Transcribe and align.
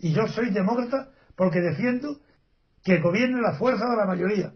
Y 0.00 0.12
yo 0.12 0.26
soy 0.28 0.50
demócrata 0.50 1.10
porque 1.36 1.60
defiendo 1.60 2.20
que 2.82 3.00
gobierne 3.00 3.40
la 3.40 3.54
fuerza 3.54 3.84
de 3.86 3.96
la 3.96 4.06
mayoría, 4.06 4.52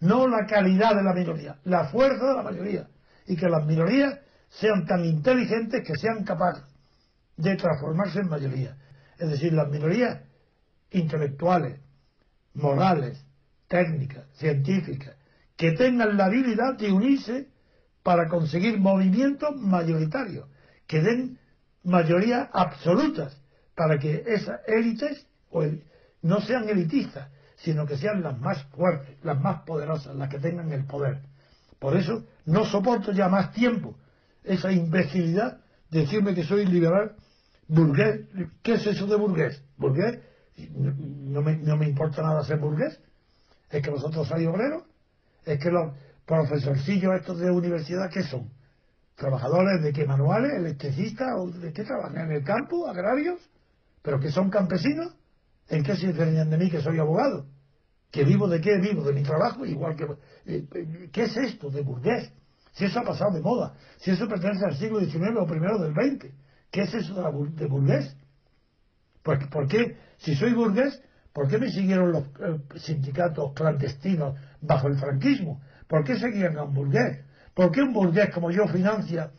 no 0.00 0.26
la 0.26 0.46
calidad 0.46 0.94
de 0.94 1.02
la 1.02 1.12
minoría, 1.12 1.60
la 1.64 1.88
fuerza 1.88 2.26
de 2.26 2.34
la 2.34 2.42
mayoría. 2.42 2.88
Y 3.26 3.36
que 3.36 3.48
las 3.48 3.66
minorías 3.66 4.18
sean 4.48 4.86
tan 4.86 5.04
inteligentes 5.04 5.86
que 5.86 5.96
sean 5.96 6.24
capaces 6.24 6.64
de 7.36 7.56
transformarse 7.56 8.20
en 8.20 8.28
mayoría. 8.28 8.76
Es 9.18 9.30
decir, 9.30 9.52
las 9.52 9.68
minorías 9.68 10.20
intelectuales, 10.90 11.80
morales, 12.54 13.24
técnicas, 13.68 14.26
científicas, 14.34 15.16
que 15.56 15.72
tengan 15.72 16.16
la 16.16 16.26
habilidad 16.26 16.76
de 16.76 16.92
unirse 16.92 17.48
para 18.02 18.28
conseguir 18.28 18.78
movimientos 18.78 19.56
mayoritarios, 19.56 20.48
que 20.86 21.00
den 21.00 21.38
mayorías 21.84 22.48
absolutas, 22.52 23.41
para 23.74 23.98
que 23.98 24.24
esas 24.26 24.60
élites 24.66 25.26
no 26.22 26.40
sean 26.40 26.68
elitistas, 26.68 27.28
sino 27.56 27.86
que 27.86 27.96
sean 27.96 28.22
las 28.22 28.38
más 28.38 28.62
fuertes, 28.64 29.16
las 29.22 29.40
más 29.40 29.62
poderosas, 29.62 30.14
las 30.16 30.28
que 30.28 30.38
tengan 30.38 30.72
el 30.72 30.84
poder. 30.84 31.20
Por 31.78 31.96
eso 31.96 32.24
no 32.46 32.64
soporto 32.64 33.12
ya 33.12 33.28
más 33.28 33.52
tiempo 33.52 33.96
esa 34.44 34.72
imbecilidad 34.72 35.58
de 35.90 36.00
decirme 36.00 36.34
que 36.34 36.44
soy 36.44 36.66
liberal 36.66 37.16
burgués. 37.68 38.20
¿Qué 38.62 38.74
es 38.74 38.86
eso 38.86 39.06
de 39.06 39.16
burgués? 39.16 39.62
Burgués, 39.76 40.18
no 40.74 41.42
me, 41.42 41.56
no 41.56 41.76
me 41.76 41.88
importa 41.88 42.22
nada 42.22 42.44
ser 42.44 42.58
burgués. 42.58 42.98
Es 43.70 43.82
que 43.82 43.90
vosotros 43.90 44.28
sois 44.28 44.46
obreros. 44.46 44.84
Es 45.44 45.58
que 45.58 45.70
los 45.70 45.92
profesorcillos 46.26 47.14
estos 47.14 47.38
de 47.38 47.50
universidad, 47.50 48.10
¿qué 48.10 48.22
son? 48.22 48.50
¿Trabajadores 49.16 49.82
de 49.82 49.92
qué 49.92 50.06
manuales? 50.06 50.52
¿Electricistas? 50.54 51.28
¿O 51.36 51.48
de 51.48 51.72
qué 51.72 51.84
trabajan? 51.84 52.30
¿En 52.30 52.32
el 52.32 52.44
campo? 52.44 52.88
¿Agrarios? 52.88 53.40
¿Pero 54.02 54.20
que 54.20 54.30
son 54.30 54.50
campesinos? 54.50 55.14
¿En 55.68 55.82
qué 55.82 55.96
se 55.96 56.08
diferencian 56.08 56.50
de 56.50 56.58
mí 56.58 56.70
que 56.70 56.80
soy 56.80 56.98
abogado? 56.98 57.46
¿Que 58.10 58.24
vivo 58.24 58.46
de 58.48 58.60
qué? 58.60 58.76
Vivo 58.78 59.02
de 59.04 59.12
mi 59.12 59.22
trabajo, 59.22 59.64
igual 59.64 59.96
que... 59.96 60.04
Eh, 60.04 60.66
eh, 60.74 61.08
¿Qué 61.12 61.24
es 61.24 61.36
esto 61.36 61.70
de 61.70 61.82
burgués? 61.82 62.30
Si 62.72 62.84
eso 62.84 63.00
ha 63.00 63.04
pasado 63.04 63.32
de 63.32 63.40
moda, 63.40 63.74
si 63.98 64.10
eso 64.10 64.26
pertenece 64.28 64.64
al 64.64 64.76
siglo 64.76 65.00
XIX 65.00 65.36
o 65.38 65.46
primero 65.46 65.78
del 65.78 65.92
XX, 65.92 66.26
¿qué 66.70 66.82
es 66.82 66.94
eso 66.94 67.14
de, 67.14 67.66
burgués? 67.66 68.16
Pues, 69.22 69.46
¿Por 69.48 69.68
qué? 69.68 69.96
Si 70.18 70.34
soy 70.34 70.54
burgués, 70.54 71.00
¿por 71.32 71.48
qué 71.48 71.58
me 71.58 71.70
siguieron 71.70 72.12
los 72.12 72.24
eh, 72.24 72.58
sindicatos 72.76 73.52
clandestinos 73.52 74.38
bajo 74.60 74.88
el 74.88 74.98
franquismo? 74.98 75.60
¿Por 75.86 76.04
qué 76.04 76.18
seguían 76.18 76.56
a 76.58 76.64
un 76.64 76.74
burgués? 76.74 77.24
¿Por 77.54 77.70
qué 77.70 77.82
un 77.82 77.92
burgués 77.92 78.30
como 78.32 78.50
yo 78.50 78.66
financia 78.68 79.30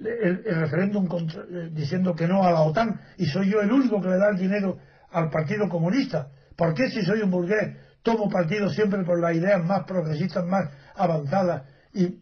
el, 0.00 0.44
referéndum 0.44 1.06
eh, 1.06 1.70
diciendo 1.72 2.14
que 2.14 2.26
no 2.26 2.44
a 2.44 2.52
la 2.52 2.60
OTAN 2.60 3.00
y 3.16 3.26
soy 3.26 3.50
yo 3.50 3.60
el 3.60 3.72
único 3.72 4.00
que 4.00 4.08
le 4.08 4.18
da 4.18 4.28
el 4.30 4.38
dinero 4.38 4.78
al 5.10 5.30
Partido 5.30 5.68
Comunista? 5.68 6.28
¿Por 6.56 6.74
qué 6.74 6.90
si 6.90 7.02
soy 7.02 7.20
un 7.22 7.30
burgués 7.30 7.76
tomo 8.02 8.28
partido 8.30 8.70
siempre 8.70 9.02
por 9.04 9.20
las 9.20 9.34
ideas 9.34 9.62
más 9.64 9.84
progresistas, 9.84 10.44
más 10.44 10.70
avanzadas 10.94 11.64
y 11.92 12.20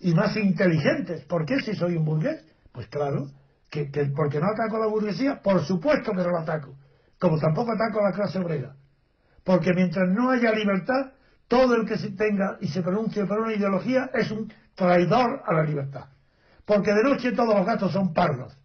y 0.00 0.14
más 0.14 0.36
inteligentes. 0.36 1.24
¿Por 1.24 1.44
qué 1.46 1.60
si 1.60 1.74
soy 1.74 1.96
un 1.96 2.04
burgués? 2.04 2.44
Pues 2.72 2.86
claro, 2.88 3.28
que, 3.70 3.90
porque 4.14 4.40
no 4.40 4.46
ataco 4.46 4.76
a 4.76 4.80
la 4.80 4.86
burguesía, 4.86 5.40
por 5.42 5.64
supuesto 5.64 6.12
que 6.12 6.22
no 6.22 6.30
la 6.30 6.40
ataco, 6.40 6.76
como 7.18 7.38
tampoco 7.38 7.72
ataco 7.72 8.00
a 8.00 8.10
la 8.10 8.14
clase 8.14 8.38
obrera. 8.38 8.76
Porque 9.44 9.72
mientras 9.74 10.08
no 10.08 10.30
haya 10.30 10.52
libertad, 10.52 11.12
todo 11.48 11.76
el 11.76 11.86
que 11.86 11.96
se 11.96 12.10
tenga 12.10 12.58
y 12.60 12.68
se 12.68 12.82
pronuncie 12.82 13.24
por 13.24 13.40
una 13.40 13.54
ideología 13.54 14.10
es 14.12 14.30
un 14.30 14.52
traidor 14.74 15.42
a 15.46 15.54
la 15.54 15.62
libertad. 15.62 16.06
Porque 16.66 16.92
de 16.92 17.02
noche 17.02 17.32
todos 17.32 17.54
los 17.56 17.64
gatos 17.64 17.92
son 17.92 18.12
pardos 18.12 18.58